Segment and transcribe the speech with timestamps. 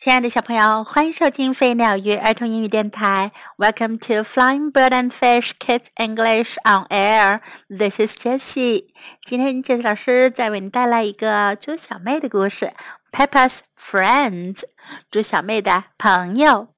[0.00, 3.32] 亲爱的小朋友，欢迎收听飞鸟与儿童英语电台。
[3.58, 7.42] Welcome to Flying Bird and Fish Kids English on Air.
[7.68, 8.86] This is Jessie.
[9.26, 12.72] 今天 Jessie 老师再为你带来一个猪小妹的故事。
[13.12, 14.62] Peppa's friends，
[15.10, 16.68] 猪小妹的朋友。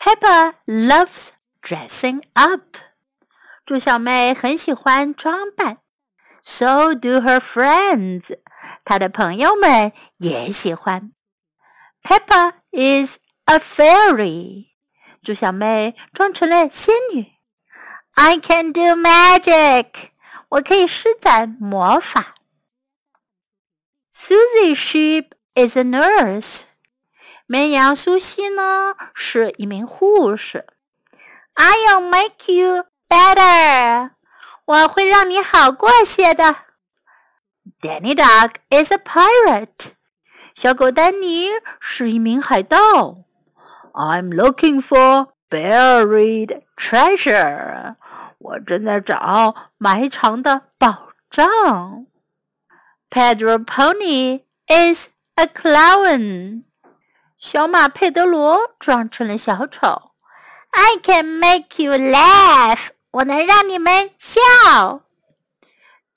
[0.00, 1.28] Peppa loves
[1.62, 2.78] dressing up.
[3.64, 5.78] 猪小妹很喜欢装扮。
[6.42, 8.36] So do her friends.
[8.84, 11.12] 她的朋友们也喜欢。
[12.03, 14.67] Peppa is a fairy.
[15.23, 17.33] 猪小妹装成了仙女。
[18.13, 20.09] I can do magic.
[20.49, 22.35] 我可以施展魔法。
[24.09, 26.61] Susie Sheep is a nurse.
[27.45, 30.65] 绵羊苏西呢是一名护士。
[31.55, 34.11] I'll make you better.
[34.65, 36.55] 我会让你好过些的。
[37.81, 39.91] Danny Dog is a pirate.
[40.55, 43.25] 小狗丹尼是一名海盗。
[43.93, 47.95] I'm looking for buried treasure。
[48.39, 52.07] 我正在找埋藏的宝藏。
[53.09, 56.63] Pedro Pony is a clown。
[57.37, 60.11] 小马佩德罗装成了小丑。
[60.71, 62.89] I can make you laugh。
[63.11, 64.41] 我能让你们笑。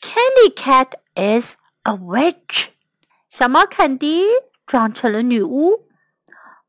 [0.00, 2.68] Candy Cat is a witch。
[3.34, 4.26] 小猫坎迪
[4.66, 5.86] 装成了女巫。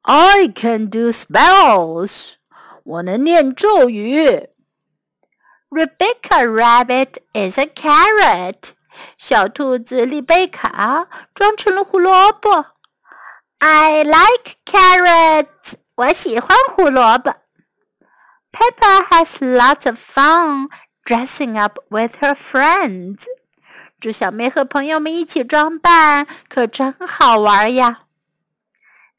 [0.04, 2.34] I can do spells，
[2.84, 4.50] 我能念咒语。
[5.70, 8.72] Rebecca Rabbit is a carrot，
[9.18, 12.66] 小兔子丽贝卡装成了胡萝卜。
[13.60, 17.36] I like carrots，我喜欢胡萝卜。
[18.52, 20.68] Peppa has lots of fun
[21.06, 23.26] dressing up with her friends.
[23.99, 28.03] 猪小妹和朋友们一起装扮，可真好玩呀！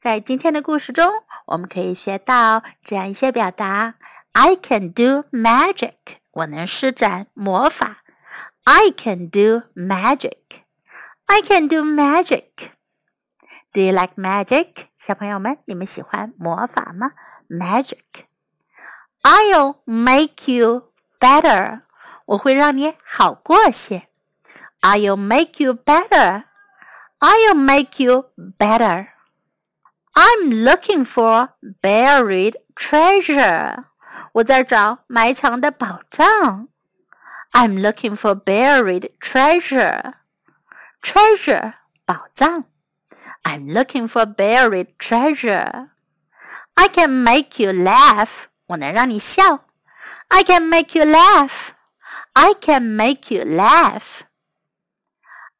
[0.00, 1.12] 在今天的故事中，
[1.46, 3.96] 我们可以学到这样一些表达
[4.32, 5.94] ：I can do magic，
[6.30, 7.98] 我能施展魔法。
[8.62, 12.70] I can do magic，I can do magic。
[13.72, 14.86] Do you like magic？
[14.96, 17.10] 小朋友们，你们喜欢魔法吗
[17.48, 18.26] ？Magic。
[19.22, 21.80] I'll make you better，
[22.26, 24.06] 我会让你好过些。
[24.81, 26.45] I'll make you better.
[27.21, 29.09] I'll make you better.
[30.15, 31.49] I'm looking for
[31.81, 33.85] buried treasure.
[34.33, 36.67] 我在找埋藏的宝藏。
[37.51, 40.13] I'm looking for buried treasure.
[41.01, 41.73] Treasure
[42.05, 42.65] 宝藏。
[43.43, 45.89] I'm looking for buried treasure.
[46.75, 48.47] I can make you laugh.
[48.67, 49.65] 我能让你笑。
[50.29, 51.73] I can make you laugh.
[52.33, 54.21] I can make you laugh.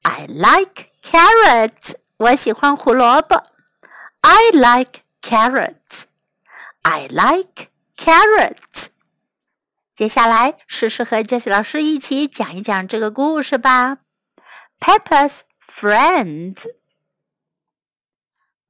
[0.07, 1.95] I like carrots.
[2.17, 3.43] 我喜欢胡萝卜。
[4.21, 6.03] I like carrots.
[6.83, 8.87] I like carrots.
[9.93, 13.99] 接下来试试和 Jessie 老师一起讲一讲这个故事吧。
[14.79, 16.65] Peppa's friends.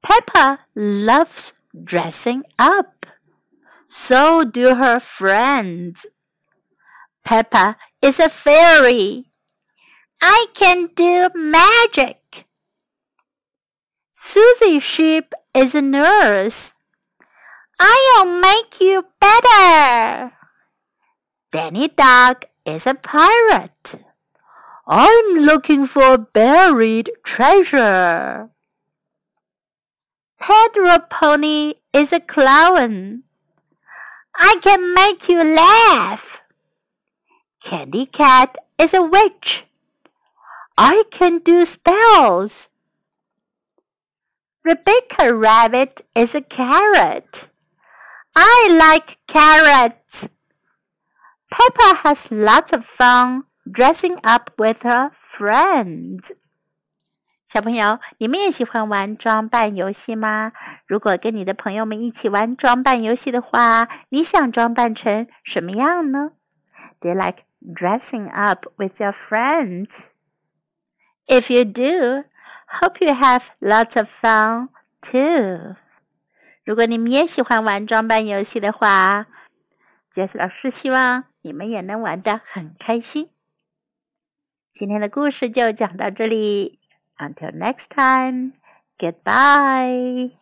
[0.02, 3.06] Peppa loves dressing up.
[3.86, 6.06] So do her friends.
[7.24, 9.24] Peppa is a fairy.
[10.21, 12.45] I can do magic.
[14.11, 16.73] Susie Sheep is a nurse.
[17.79, 20.33] I'll make you better.
[21.51, 23.95] Danny Dog is a pirate.
[24.85, 28.49] I'm looking for buried treasure.
[30.39, 33.23] Pedro Pony is a clown.
[34.35, 36.41] I can make you laugh.
[37.61, 39.65] Candy Cat is a witch.
[40.78, 42.68] I can do spells.
[44.62, 47.48] Rebecca Rabbit is a carrot.
[48.34, 50.28] I like carrots.
[51.50, 56.32] Peppa has lots of fun dressing up with her friends.
[57.46, 60.52] 小朋友，你们也喜欢玩装扮游戏吗？
[60.86, 66.32] 如果跟你的朋友们一起玩装扮游戏的话，你想装扮成什么样呢？
[66.98, 70.08] Do you like dressing up with your friends?
[71.29, 72.25] If you do,
[72.81, 75.75] hope you have lots of fun too.
[76.63, 79.27] 如果你们也喜欢玩装扮游戏的话，
[80.11, 83.29] Jessie 老师希望你们也能玩的很开心。
[84.71, 86.79] 今天的故事就讲到这里。
[87.19, 88.53] Until next time,
[88.97, 90.38] goodbye.